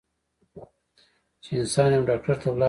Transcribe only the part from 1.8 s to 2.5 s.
يو ډاکټر له